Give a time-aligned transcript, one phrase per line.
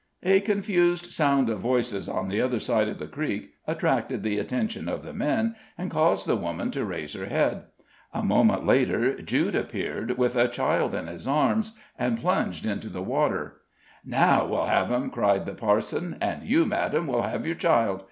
[0.23, 4.89] A confused sound of voices on the other side of the creek attracted the attention
[4.89, 7.65] of the men, and caused the woman to raise her head.
[8.11, 13.03] A moment later Jude appeared, with a child in his arms, and plunged into the
[13.03, 13.57] water.
[14.03, 17.99] "Now we'll have him!" cried the parson; "and you, madame, will have your child.